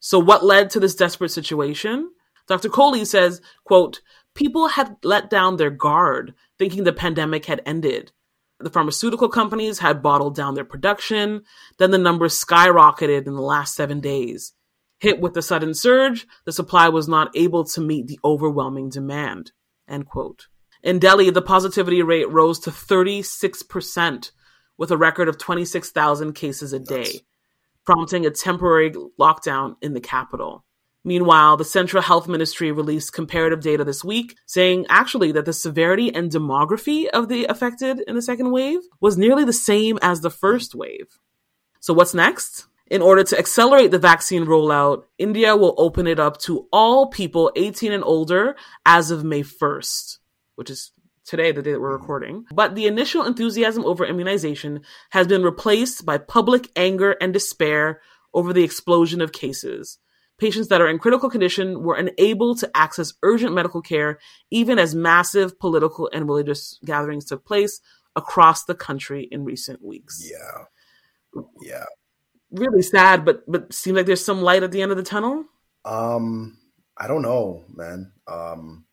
So 0.00 0.18
what 0.18 0.44
led 0.44 0.70
to 0.70 0.80
this 0.80 0.94
desperate 0.94 1.30
situation? 1.30 2.10
Dr. 2.46 2.68
Kohli 2.68 3.06
says, 3.06 3.40
quote, 3.64 4.00
people 4.34 4.68
had 4.68 4.96
let 5.02 5.30
down 5.30 5.56
their 5.56 5.70
guard, 5.70 6.34
thinking 6.58 6.84
the 6.84 6.92
pandemic 6.92 7.46
had 7.46 7.62
ended. 7.64 8.12
The 8.60 8.70
pharmaceutical 8.70 9.28
companies 9.28 9.80
had 9.80 10.02
bottled 10.02 10.36
down 10.36 10.54
their 10.54 10.64
production. 10.64 11.42
Then 11.78 11.90
the 11.90 11.98
numbers 11.98 12.42
skyrocketed 12.42 13.26
in 13.26 13.34
the 13.34 13.42
last 13.42 13.74
seven 13.74 14.00
days. 14.00 14.52
Hit 14.98 15.20
with 15.20 15.34
the 15.34 15.42
sudden 15.42 15.74
surge, 15.74 16.26
the 16.44 16.52
supply 16.52 16.88
was 16.88 17.08
not 17.08 17.36
able 17.36 17.64
to 17.64 17.80
meet 17.80 18.06
the 18.06 18.20
overwhelming 18.24 18.88
demand. 18.88 19.52
End 19.88 20.06
quote. 20.06 20.46
In 20.82 20.98
Delhi, 20.98 21.30
the 21.30 21.42
positivity 21.42 22.02
rate 22.02 22.30
rose 22.30 22.58
to 22.60 22.70
36%, 22.70 24.30
with 24.76 24.90
a 24.90 24.96
record 24.96 25.28
of 25.28 25.38
26,000 25.38 26.32
cases 26.34 26.72
a 26.72 26.78
day, 26.78 27.22
prompting 27.84 28.26
a 28.26 28.30
temporary 28.30 28.92
lockdown 29.18 29.76
in 29.82 29.94
the 29.94 30.00
capital. 30.00 30.64
Meanwhile, 31.06 31.58
the 31.58 31.64
Central 31.66 32.02
Health 32.02 32.28
Ministry 32.28 32.72
released 32.72 33.12
comparative 33.12 33.60
data 33.60 33.84
this 33.84 34.02
week 34.02 34.36
saying 34.46 34.86
actually 34.88 35.32
that 35.32 35.44
the 35.44 35.52
severity 35.52 36.12
and 36.14 36.30
demography 36.30 37.08
of 37.08 37.28
the 37.28 37.44
affected 37.44 38.00
in 38.08 38.14
the 38.14 38.22
second 38.22 38.50
wave 38.50 38.80
was 39.00 39.18
nearly 39.18 39.44
the 39.44 39.52
same 39.52 39.98
as 40.00 40.22
the 40.22 40.30
first 40.30 40.74
wave. 40.74 41.18
So 41.80 41.92
what's 41.92 42.14
next? 42.14 42.66
In 42.86 43.02
order 43.02 43.22
to 43.22 43.38
accelerate 43.38 43.90
the 43.90 43.98
vaccine 43.98 44.46
rollout, 44.46 45.04
India 45.18 45.54
will 45.56 45.74
open 45.76 46.06
it 46.06 46.18
up 46.18 46.38
to 46.40 46.68
all 46.72 47.08
people 47.08 47.52
18 47.54 47.92
and 47.92 48.04
older 48.04 48.56
as 48.86 49.10
of 49.10 49.24
May 49.24 49.42
1st, 49.42 50.18
which 50.54 50.70
is 50.70 50.92
today, 51.26 51.52
the 51.52 51.62
day 51.62 51.72
that 51.72 51.80
we're 51.80 51.92
recording. 51.92 52.46
But 52.54 52.74
the 52.74 52.86
initial 52.86 53.26
enthusiasm 53.26 53.84
over 53.84 54.06
immunization 54.06 54.80
has 55.10 55.26
been 55.26 55.42
replaced 55.42 56.06
by 56.06 56.16
public 56.16 56.70
anger 56.76 57.12
and 57.20 57.32
despair 57.34 58.00
over 58.32 58.54
the 58.54 58.64
explosion 58.64 59.20
of 59.20 59.32
cases 59.32 59.98
patients 60.38 60.68
that 60.68 60.80
are 60.80 60.88
in 60.88 60.98
critical 60.98 61.30
condition 61.30 61.82
were 61.82 61.96
unable 61.96 62.54
to 62.56 62.70
access 62.74 63.12
urgent 63.22 63.54
medical 63.54 63.82
care, 63.82 64.18
even 64.50 64.78
as 64.78 64.94
massive 64.94 65.58
political 65.58 66.10
and 66.12 66.26
religious 66.26 66.78
gatherings 66.84 67.24
took 67.24 67.44
place 67.44 67.80
across 68.16 68.64
the 68.64 68.74
country 68.74 69.28
in 69.30 69.44
recent 69.44 69.82
weeks. 69.84 70.28
Yeah. 70.30 71.42
Yeah. 71.62 71.84
Really 72.50 72.82
sad, 72.82 73.24
but 73.24 73.42
but 73.48 73.72
seems 73.72 73.96
like 73.96 74.06
there's 74.06 74.24
some 74.24 74.42
light 74.42 74.62
at 74.62 74.70
the 74.70 74.82
end 74.82 74.92
of 74.92 74.96
the 74.96 75.02
tunnel. 75.02 75.44
Um, 75.84 76.58
I 76.96 77.08
don't 77.08 77.22
know, 77.22 77.64
man. 77.68 78.12
Um, 78.28 78.84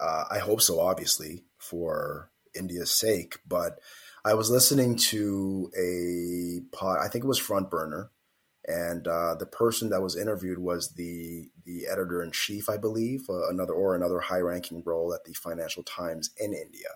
uh, 0.00 0.24
I 0.30 0.38
hope 0.38 0.60
so, 0.60 0.80
obviously, 0.80 1.44
for 1.56 2.30
India's 2.58 2.90
sake. 2.90 3.38
But 3.46 3.78
I 4.24 4.34
was 4.34 4.50
listening 4.50 4.96
to 4.96 5.70
a 5.78 6.60
pod. 6.76 6.98
I 7.00 7.08
think 7.08 7.24
it 7.24 7.28
was 7.28 7.38
Front 7.38 7.70
Burner, 7.70 8.10
and 8.68 9.08
uh, 9.08 9.34
the 9.34 9.46
person 9.46 9.88
that 9.90 10.02
was 10.02 10.14
interviewed 10.14 10.58
was 10.58 10.92
the 10.92 11.48
the 11.64 11.86
editor 11.90 12.22
in 12.22 12.30
chief, 12.32 12.68
I 12.68 12.76
believe, 12.76 13.22
uh, 13.30 13.48
another 13.48 13.72
or 13.72 13.96
another 13.96 14.20
high 14.20 14.40
ranking 14.40 14.82
role 14.84 15.14
at 15.14 15.24
the 15.24 15.32
Financial 15.32 15.82
Times 15.82 16.30
in 16.36 16.52
India. 16.52 16.90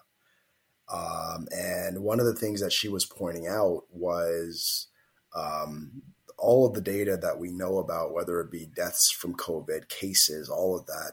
Um, 0.92 1.48
and 1.50 2.02
one 2.02 2.20
of 2.20 2.26
the 2.26 2.34
things 2.34 2.60
that 2.60 2.72
she 2.72 2.88
was 2.88 3.06
pointing 3.06 3.46
out 3.46 3.84
was 3.90 4.88
um, 5.34 6.02
all 6.36 6.66
of 6.66 6.74
the 6.74 6.82
data 6.82 7.16
that 7.16 7.38
we 7.38 7.50
know 7.50 7.78
about, 7.78 8.12
whether 8.12 8.40
it 8.40 8.50
be 8.50 8.66
deaths 8.66 9.10
from 9.10 9.34
COVID, 9.34 9.88
cases, 9.88 10.50
all 10.50 10.78
of 10.78 10.84
that. 10.86 11.12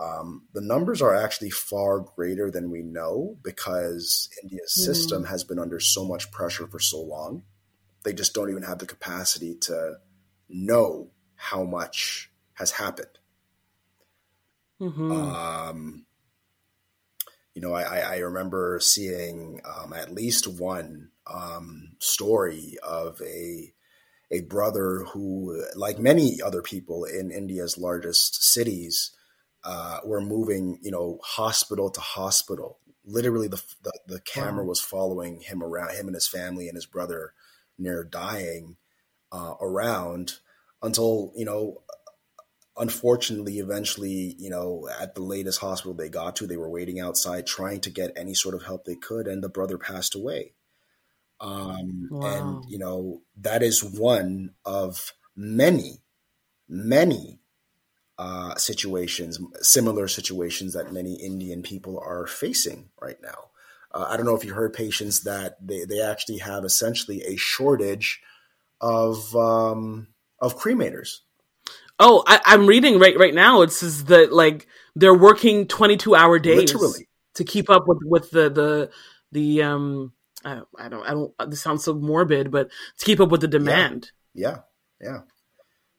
Um, 0.00 0.46
the 0.54 0.62
numbers 0.62 1.02
are 1.02 1.14
actually 1.14 1.50
far 1.50 2.00
greater 2.00 2.50
than 2.50 2.70
we 2.70 2.80
know 2.80 3.36
because 3.44 4.30
India's 4.42 4.74
mm. 4.80 4.84
system 4.86 5.24
has 5.24 5.44
been 5.44 5.58
under 5.58 5.80
so 5.80 6.08
much 6.08 6.32
pressure 6.32 6.66
for 6.66 6.78
so 6.78 6.98
long 6.98 7.42
they 8.04 8.12
just 8.12 8.34
don't 8.34 8.50
even 8.50 8.62
have 8.62 8.78
the 8.78 8.86
capacity 8.86 9.54
to 9.62 9.96
know 10.48 11.10
how 11.36 11.64
much 11.64 12.30
has 12.54 12.70
happened. 12.72 13.18
Mm-hmm. 14.80 15.12
Um, 15.12 16.06
you 17.54 17.62
know, 17.62 17.74
I, 17.74 17.98
I 17.98 18.16
remember 18.18 18.78
seeing 18.80 19.60
um, 19.64 19.92
at 19.92 20.12
least 20.12 20.46
one 20.46 21.10
um, 21.26 21.96
story 21.98 22.76
of 22.82 23.20
a 23.22 23.72
a 24.30 24.40
brother 24.40 25.04
who, 25.12 25.62
like 25.76 25.98
many 25.98 26.40
other 26.40 26.62
people 26.62 27.04
in 27.04 27.30
India's 27.30 27.76
largest 27.76 28.42
cities, 28.42 29.14
uh, 29.62 29.98
were 30.06 30.22
moving, 30.22 30.78
you 30.80 30.90
know, 30.90 31.18
hospital 31.22 31.90
to 31.90 32.00
hospital. 32.00 32.78
Literally, 33.04 33.48
the 33.48 33.62
the, 33.82 33.92
the 34.06 34.20
camera 34.20 34.64
wow. 34.64 34.68
was 34.70 34.80
following 34.80 35.40
him 35.40 35.62
around, 35.62 35.94
him 35.94 36.06
and 36.06 36.14
his 36.14 36.26
family 36.26 36.68
and 36.68 36.76
his 36.76 36.86
brother 36.86 37.34
near 37.78 38.04
dying 38.04 38.76
uh, 39.32 39.54
around 39.60 40.38
until 40.82 41.32
you 41.36 41.44
know 41.44 41.82
unfortunately 42.76 43.58
eventually 43.58 44.34
you 44.38 44.48
know 44.48 44.88
at 45.00 45.14
the 45.14 45.22
latest 45.22 45.60
hospital 45.60 45.94
they 45.94 46.08
got 46.08 46.36
to 46.36 46.46
they 46.46 46.56
were 46.56 46.70
waiting 46.70 47.00
outside 47.00 47.46
trying 47.46 47.80
to 47.80 47.90
get 47.90 48.12
any 48.16 48.34
sort 48.34 48.54
of 48.54 48.62
help 48.62 48.84
they 48.84 48.94
could 48.94 49.26
and 49.26 49.42
the 49.42 49.48
brother 49.48 49.76
passed 49.76 50.14
away 50.14 50.52
um, 51.40 52.08
wow. 52.10 52.26
and 52.26 52.70
you 52.70 52.78
know 52.78 53.20
that 53.36 53.62
is 53.62 53.84
one 53.84 54.54
of 54.64 55.12
many 55.36 56.02
many 56.68 57.40
uh, 58.18 58.54
situations 58.56 59.38
similar 59.60 60.08
situations 60.08 60.72
that 60.72 60.92
many 60.92 61.14
indian 61.14 61.62
people 61.62 61.98
are 61.98 62.26
facing 62.26 62.88
right 63.00 63.20
now 63.22 63.50
uh, 63.94 64.06
I 64.08 64.16
don't 64.16 64.26
know 64.26 64.34
if 64.34 64.44
you 64.44 64.54
heard 64.54 64.72
patients 64.72 65.20
that 65.20 65.56
they, 65.66 65.84
they 65.84 66.00
actually 66.00 66.38
have 66.38 66.64
essentially 66.64 67.22
a 67.22 67.36
shortage 67.36 68.20
of 68.80 69.34
um, 69.36 70.08
of 70.40 70.58
cremators. 70.58 71.18
Oh, 71.98 72.24
I, 72.26 72.40
am 72.46 72.66
reading 72.66 72.98
right 72.98 73.16
right 73.18 73.34
now. 73.34 73.62
It 73.62 73.72
says 73.72 74.04
that 74.04 74.32
like 74.32 74.66
they're 74.96 75.14
working 75.14 75.66
22 75.68 76.14
hour 76.14 76.38
days 76.38 76.72
Literally. 76.74 77.08
to 77.34 77.44
keep 77.44 77.70
up 77.70 77.84
with 77.86 77.98
with 78.04 78.30
the 78.30 78.50
the 78.50 78.90
the 79.30 79.62
um 79.62 80.12
I, 80.44 80.60
I 80.78 80.88
don't, 80.88 81.04
I 81.04 81.10
don't, 81.10 81.32
this 81.50 81.62
sounds 81.62 81.84
so 81.84 81.94
morbid, 81.94 82.50
but 82.50 82.68
to 82.98 83.04
keep 83.04 83.20
up 83.20 83.30
with 83.30 83.40
the 83.40 83.48
demand. 83.48 84.10
Yeah. 84.34 84.58
Yeah. 85.00 85.08
yeah. 85.10 85.18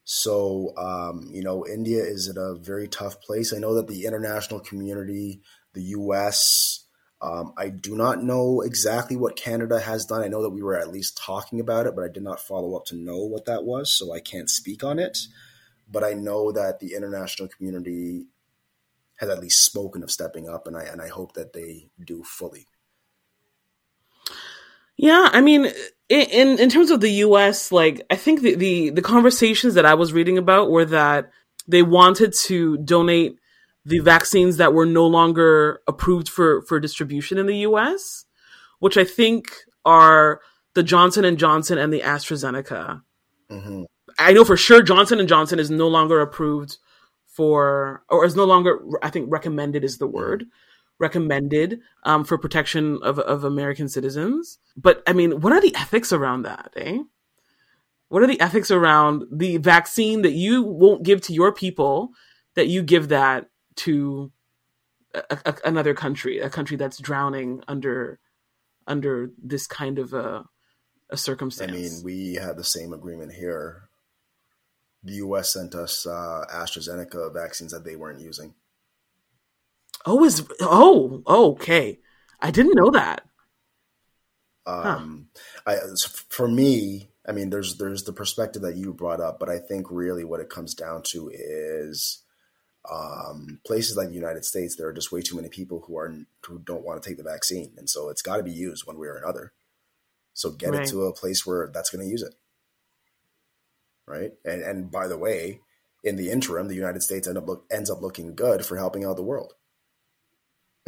So, 0.03 0.73
um, 0.77 1.29
you 1.31 1.43
know, 1.43 1.65
India 1.65 2.03
is 2.03 2.27
in 2.27 2.37
a 2.37 2.55
very 2.55 2.87
tough 2.87 3.21
place. 3.21 3.53
I 3.53 3.59
know 3.59 3.75
that 3.75 3.87
the 3.87 4.05
international 4.05 4.59
community, 4.59 5.41
the 5.73 5.81
US, 5.81 6.82
um, 7.23 7.53
I 7.55 7.69
do 7.69 7.95
not 7.95 8.21
know 8.21 8.59
exactly 8.61 9.15
what 9.15 9.37
Canada 9.37 9.79
has 9.79 10.05
done. 10.05 10.21
I 10.21 10.27
know 10.27 10.41
that 10.41 10.49
we 10.49 10.61
were 10.61 10.77
at 10.77 10.91
least 10.91 11.17
talking 11.17 11.61
about 11.61 11.87
it, 11.87 11.95
but 11.95 12.03
I 12.03 12.09
did 12.09 12.21
not 12.21 12.41
follow 12.41 12.75
up 12.75 12.85
to 12.87 12.97
know 12.97 13.19
what 13.19 13.45
that 13.45 13.63
was, 13.63 13.93
so 13.93 14.13
I 14.13 14.19
can't 14.19 14.49
speak 14.49 14.83
on 14.83 14.99
it. 14.99 15.17
But 15.89 16.03
I 16.03 16.13
know 16.13 16.51
that 16.51 16.79
the 16.79 16.95
international 16.95 17.47
community 17.47 18.25
has 19.15 19.29
at 19.29 19.39
least 19.39 19.63
spoken 19.63 20.03
of 20.03 20.11
stepping 20.11 20.49
up, 20.49 20.67
and 20.67 20.75
I 20.75 20.83
and 20.83 21.01
I 21.01 21.07
hope 21.07 21.33
that 21.35 21.53
they 21.53 21.87
do 22.03 22.23
fully. 22.23 22.67
Yeah, 24.97 25.29
I 25.31 25.39
mean, 25.39 25.71
in 26.09 26.59
in 26.59 26.69
terms 26.69 26.91
of 26.91 26.99
the 26.99 27.11
U.S., 27.11 27.71
like 27.71 28.05
I 28.09 28.17
think 28.17 28.41
the, 28.41 28.55
the 28.55 28.89
the 28.89 29.01
conversations 29.01 29.75
that 29.75 29.85
I 29.85 29.93
was 29.93 30.11
reading 30.11 30.37
about 30.37 30.71
were 30.71 30.85
that 30.85 31.31
they 31.69 31.83
wanted 31.83 32.33
to 32.47 32.77
donate 32.79 33.39
the 33.85 33.99
vaccines 33.99 34.57
that 34.57 34.73
were 34.73 34.85
no 34.85 35.05
longer 35.05 35.81
approved 35.87 36.29
for 36.29 36.61
for 36.63 36.79
distribution 36.79 37.37
in 37.37 37.45
the 37.45 37.57
US, 37.59 38.25
which 38.79 38.97
I 38.97 39.03
think 39.03 39.53
are 39.85 40.41
the 40.73 40.83
Johnson 40.83 41.25
and 41.25 41.37
Johnson 41.37 41.77
and 41.77 41.91
the 41.91 42.01
AstraZeneca. 42.01 43.01
Mm-hmm. 43.49 43.83
I 44.19 44.33
know 44.33 44.45
for 44.45 44.57
sure 44.57 44.81
Johnson 44.81 45.19
and 45.19 45.29
Johnson 45.29 45.59
is 45.59 45.69
no 45.69 45.87
longer 45.87 46.21
approved 46.21 46.77
for, 47.27 48.03
or 48.09 48.25
is 48.25 48.35
no 48.35 48.45
longer, 48.45 48.79
I 49.01 49.09
think, 49.09 49.31
recommended 49.31 49.83
is 49.83 49.97
the 49.97 50.07
word, 50.07 50.45
recommended 50.99 51.79
um, 52.03 52.23
for 52.23 52.37
protection 52.37 52.99
of 53.03 53.19
of 53.19 53.43
American 53.43 53.89
citizens. 53.89 54.59
But 54.77 55.03
I 55.07 55.13
mean, 55.13 55.41
what 55.41 55.53
are 55.53 55.61
the 55.61 55.75
ethics 55.75 56.13
around 56.13 56.43
that? 56.43 56.71
Eh? 56.75 56.99
What 58.09 58.21
are 58.21 58.27
the 58.27 58.39
ethics 58.39 58.69
around 58.69 59.23
the 59.31 59.57
vaccine 59.57 60.21
that 60.21 60.33
you 60.33 60.61
won't 60.61 61.03
give 61.03 61.21
to 61.21 61.33
your 61.33 61.51
people 61.51 62.11
that 62.55 62.67
you 62.67 62.83
give 62.83 63.07
that 63.07 63.47
to 63.77 64.31
a, 65.13 65.37
a, 65.45 65.55
another 65.65 65.93
country, 65.93 66.39
a 66.39 66.49
country 66.49 66.77
that's 66.77 66.97
drowning 66.97 67.63
under 67.67 68.19
under 68.87 69.31
this 69.41 69.65
kind 69.67 69.99
of 69.99 70.13
a, 70.13 70.43
a 71.09 71.17
circumstance. 71.17 71.71
I 71.71 71.75
mean, 71.75 72.03
we 72.03 72.35
had 72.35 72.57
the 72.57 72.63
same 72.63 72.93
agreement 72.93 73.31
here. 73.31 73.89
The 75.03 75.13
U.S. 75.15 75.53
sent 75.53 75.75
us 75.75 76.05
uh, 76.05 76.45
AstraZeneca 76.53 77.33
vaccines 77.33 77.71
that 77.71 77.83
they 77.83 77.95
weren't 77.95 78.21
using. 78.21 78.53
Oh, 80.05 80.23
is 80.23 80.45
oh 80.61 81.23
okay. 81.27 81.99
I 82.39 82.51
didn't 82.51 82.75
know 82.75 82.91
that. 82.91 83.23
Um, 84.65 85.27
huh. 85.65 85.73
I, 85.73 85.77
for 86.29 86.47
me, 86.47 87.09
I 87.27 87.31
mean, 87.31 87.49
there's 87.49 87.77
there's 87.77 88.03
the 88.03 88.13
perspective 88.13 88.61
that 88.63 88.75
you 88.75 88.93
brought 88.93 89.21
up, 89.21 89.39
but 89.39 89.49
I 89.49 89.59
think 89.59 89.87
really 89.89 90.23
what 90.23 90.39
it 90.39 90.49
comes 90.49 90.73
down 90.73 91.03
to 91.07 91.29
is 91.33 92.22
um, 92.91 93.59
places 93.65 93.95
like 93.95 94.09
the 94.09 94.15
United 94.15 94.45
States, 94.45 94.75
there 94.75 94.87
are 94.87 94.93
just 94.93 95.11
way 95.11 95.21
too 95.21 95.35
many 95.35 95.49
people 95.49 95.83
who 95.87 95.97
are 95.97 96.13
who 96.45 96.59
don't 96.59 96.83
want 96.83 97.01
to 97.01 97.07
take 97.07 97.17
the 97.17 97.23
vaccine, 97.23 97.73
and 97.77 97.89
so 97.89 98.09
it's 98.09 98.21
got 98.21 98.37
to 98.37 98.43
be 98.43 98.51
used 98.51 98.85
one 98.85 98.97
way 98.97 99.07
or 99.07 99.15
another. 99.15 99.53
So 100.33 100.51
get 100.51 100.71
right. 100.71 100.81
it 100.81 100.89
to 100.89 101.05
a 101.05 101.13
place 101.13 101.45
where 101.45 101.69
that's 101.73 101.89
going 101.89 102.03
to 102.03 102.11
use 102.11 102.23
it, 102.23 102.35
right? 104.05 104.33
And 104.43 104.61
and 104.61 104.91
by 104.91 105.07
the 105.07 105.17
way, 105.17 105.61
in 106.03 106.17
the 106.17 106.29
interim, 106.29 106.67
the 106.67 106.75
United 106.75 107.03
States 107.03 107.27
end 107.27 107.37
up 107.37 107.47
look, 107.47 107.65
ends 107.71 107.89
up 107.89 108.01
looking 108.01 108.35
good 108.35 108.65
for 108.65 108.77
helping 108.77 109.05
out 109.05 109.15
the 109.15 109.23
world. 109.23 109.53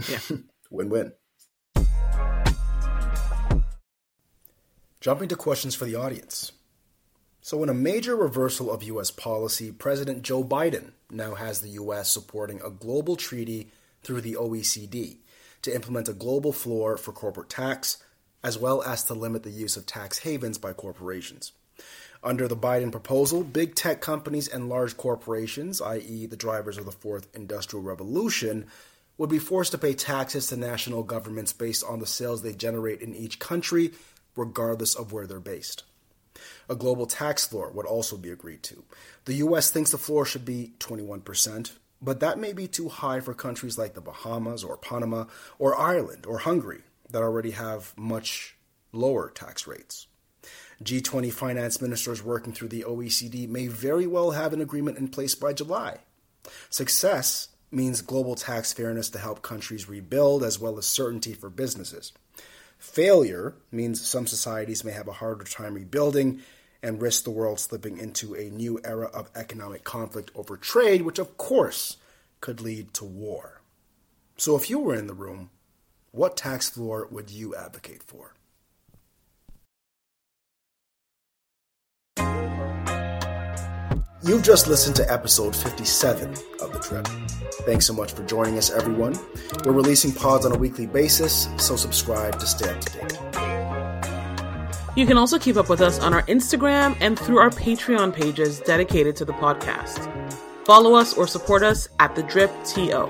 Yeah, 0.10 0.20
win 0.70 0.90
win. 0.90 1.14
Jumping 5.00 5.30
to 5.30 5.36
questions 5.36 5.75
for 5.75 5.86
the 5.86 5.96
audience. 5.96 6.52
So, 7.46 7.62
in 7.62 7.70
a 7.70 7.75
major 7.75 8.16
reversal 8.16 8.72
of 8.72 8.82
U.S. 8.82 9.12
policy, 9.12 9.72
President 9.72 10.24
Joe 10.24 10.44
Biden 10.44 10.94
now 11.12 11.36
has 11.36 11.62
the 11.62 11.70
U.S. 11.78 12.10
supporting 12.10 12.60
a 12.60 12.72
global 12.72 13.15
treaty 13.15 13.69
through 14.02 14.22
the 14.22 14.34
OECD 14.34 15.17
to 15.62 15.76
implement 15.76 16.10
a 16.10 16.13
global 16.13 16.52
floor 16.52 16.98
for 16.98 17.12
corporate 17.12 17.52
tax, 17.52 18.04
as 18.43 18.58
well 18.58 18.82
as 18.82 19.04
to 19.04 19.13
limit 19.13 19.43
the 19.43 19.52
use 19.52 19.78
of 19.78 19.86
tax 19.86 20.17
havens 20.17 20.58
by 20.58 20.74
corporations. 20.74 21.52
Under 22.24 22.48
the 22.48 22.58
Biden 22.58 22.91
proposal, 22.91 23.43
big 23.43 23.76
tech 23.76 24.02
companies 24.02 24.48
and 24.48 24.67
large 24.67 24.98
corporations, 24.98 25.84
i.e., 25.84 26.26
the 26.26 26.36
drivers 26.36 26.80
of 26.80 26.86
the 26.86 26.91
fourth 26.91 27.28
industrial 27.36 27.84
revolution, 27.84 28.65
would 29.19 29.30
be 29.30 29.38
forced 29.38 29.72
to 29.74 29.78
pay 29.78 29.93
taxes 29.93 30.48
to 30.48 30.58
national 30.58 31.04
governments 31.04 31.54
based 31.54 31.84
on 31.84 32.00
the 32.00 32.08
sales 32.08 32.41
they 32.41 32.54
generate 32.54 33.02
in 33.02 33.13
each 33.13 33.38
country, 33.38 33.91
regardless 34.36 34.96
of 34.96 35.13
where 35.13 35.28
they're 35.28 35.39
based. 35.39 35.84
A 36.69 36.76
global 36.76 37.06
tax 37.06 37.45
floor 37.48 37.71
would 37.71 37.86
also 37.86 38.17
be 38.17 38.30
agreed 38.30 38.63
to. 38.63 38.84
The 39.26 39.36
U.S. 39.36 39.71
thinks 39.71 39.91
the 39.91 39.98
floor 39.98 40.26
should 40.26 40.45
be 40.45 40.74
21%, 40.80 41.71
but 42.02 42.19
that 42.19 42.39
may 42.39 42.54
be 42.54 42.67
too 42.67 42.89
high 42.89 43.19
for 43.19 43.34
countries 43.34 43.78
like 43.78 43.93
the 43.93 44.02
Bahamas 44.02 44.63
or 44.63 44.78
Panama 44.78 45.26
or 45.60 45.78
Ireland 45.78 46.26
or 46.26 46.39
Hungary 46.39 46.82
that 47.10 47.21
already 47.21 47.52
have 47.52 47.93
much 47.98 48.58
lower 48.91 49.30
tax 49.30 49.67
rates. 49.67 50.08
G20 50.84 51.32
finance 51.32 51.82
ministers 51.82 52.24
working 52.24 52.54
through 52.54 52.67
the 52.67 52.84
OECD 52.84 53.48
may 53.48 53.67
very 53.67 54.08
well 54.08 54.32
have 54.32 54.54
an 54.54 54.62
agreement 54.62 54.98
in 54.98 55.08
place 55.08 55.36
by 55.36 55.54
July. 55.54 56.00
Success 56.69 57.50
means 57.71 58.02
global 58.02 58.36
tax 58.36 58.74
fairness 58.74 59.10
to 59.10 59.19
help 59.19 59.41
countries 59.41 59.89
rebuild 59.89 60.43
as 60.43 60.60
well 60.60 60.78
as 60.78 60.86
certainty 60.86 61.34
for 61.34 61.50
businesses. 61.50 62.12
Failure 62.86 63.56
means 63.71 64.08
some 64.08 64.26
societies 64.26 64.86
may 64.86 64.91
have 64.93 65.10
a 65.10 65.13
harder 65.13 65.43
time 65.43 65.74
rebuilding 65.74 66.41
and 66.82 67.02
risk 67.02 67.26
the 67.26 67.30
world 67.30 67.60
slipping 67.60 67.98
into 67.98 68.36
a 68.36 68.50
new 68.52 68.80
era 68.86 69.08
of 69.08 69.30
economic 69.36 69.84
conflict 69.84 70.32
over 70.34 70.56
trade, 70.56 71.02
which 71.02 71.19
of 71.19 71.36
course 71.36 71.98
could 72.39 72.62
lead 72.62 72.93
to 72.93 73.04
war. 73.04 73.60
So, 74.38 74.56
if 74.56 74.69
you 74.69 74.80
were 74.80 74.95
in 74.95 75.08
the 75.08 75.13
room, 75.13 75.50
what 76.12 76.38
tax 76.38 76.69
floor 76.69 77.08
would 77.12 77.32
you 77.32 77.54
advocate 77.54 78.04
for? 78.04 78.36
You've 84.26 84.42
just 84.42 84.66
listened 84.66 84.96
to 84.96 85.12
episode 85.14 85.56
57 85.56 86.32
of 86.60 86.74
The 86.74 86.80
Drip. 86.80 87.08
Thanks 87.68 87.86
so 87.86 87.94
much 87.94 88.14
for 88.14 88.24
joining 88.24 88.58
us, 88.58 88.72
everyone. 88.72 89.14
We're 89.64 89.72
releasing 89.72 90.12
pods 90.12 90.48
on 90.48 90.52
a 90.52 90.58
weekly 90.58 90.88
basis, 90.88 91.48
so 91.58 91.76
subscribe 91.76 92.40
to 92.40 92.48
stay 92.48 92.68
up 92.68 92.82
to 92.82 92.92
date. 92.98 93.20
You 94.98 95.06
can 95.06 95.20
also 95.20 95.38
keep 95.38 95.58
up 95.58 95.70
with 95.70 95.80
us 95.80 96.00
on 96.00 96.12
our 96.12 96.24
Instagram 96.24 96.98
and 97.02 97.20
through 97.20 97.38
our 97.38 97.52
Patreon 97.52 98.16
pages 98.16 98.62
dedicated 98.62 99.16
to 99.18 99.26
the 99.26 99.34
podcast. 99.34 100.12
Follow 100.66 100.96
us 100.96 101.14
or 101.14 101.28
support 101.28 101.62
us 101.62 101.88
at 102.00 102.16
The 102.16 102.24
Drip 102.24 102.52
TO. 102.66 103.08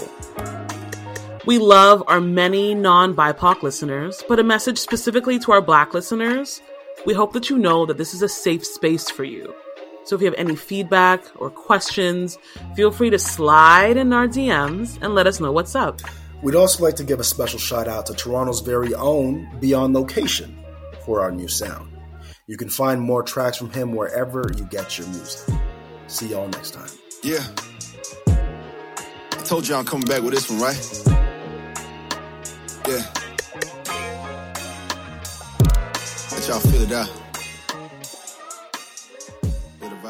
We 1.46 1.60
love 1.60 2.04
our 2.08 2.20
many 2.20 2.76
non 2.76 3.16
BIPOC 3.16 3.64
listeners, 3.64 4.22
but 4.28 4.38
a 4.38 4.44
message 4.44 4.80
specifically 4.80 5.40
to 5.40 5.54
our 5.54 5.62
Black 5.62 5.94
listeners. 5.94 6.62
We 7.06 7.14
hope 7.14 7.32
that 7.32 7.50
you 7.50 7.58
know 7.58 7.86
that 7.86 7.98
this 7.98 8.14
is 8.14 8.22
a 8.22 8.28
safe 8.28 8.66
space 8.66 9.10
for 9.10 9.24
you 9.24 9.56
so 10.06 10.16
if 10.16 10.22
you 10.22 10.26
have 10.28 10.36
any 10.38 10.56
feedback 10.56 11.24
or 11.36 11.50
questions, 11.50 12.38
feel 12.76 12.92
free 12.92 13.10
to 13.10 13.20
slide 13.20 13.98
in 13.98 14.14
our 14.14 14.28
DMs 14.28 14.98
and 15.02 15.16
let 15.16 15.28
us 15.28 15.40
know 15.40 15.52
what's 15.52 15.76
up. 15.76 16.00
We'd 16.44 16.56
also 16.56 16.84
like 16.84 16.96
to 16.98 17.04
give 17.04 17.20
a 17.20 17.24
special 17.24 17.58
shout 17.58 17.88
out 17.88 18.06
to 18.06 18.14
Toronto's 18.14 18.62
very 18.62 18.94
own 18.94 19.50
Beyond 19.60 19.96
Location 19.96 20.56
for 21.06 21.22
our 21.22 21.32
new 21.32 21.48
sound. 21.48 21.92
You 22.46 22.56
can 22.56 22.70
find 22.70 23.02
more 23.02 23.24
tracks 23.24 23.58
from 23.58 23.72
him 23.72 23.94
wherever 23.94 24.44
you 24.56 24.66
get 24.66 25.00
your 25.00 25.08
music. 25.08 25.56
See 26.06 26.28
y'all 26.28 26.48
next 26.48 26.76
time. 26.76 26.90
Yeah. 27.24 27.44
I 28.28 29.44
told 29.44 29.68
you 29.68 29.74
I'm 29.74 29.86
coming 29.86 30.06
back 30.06 30.22
with 30.22 30.36
this 30.36 30.48
one, 30.50 30.60
right? 30.60 31.04
Yeah. 32.88 33.04
Let 36.32 36.48
y'all 36.48 36.60
feel 36.60 36.82
it 36.84 36.92
out. 36.92 37.25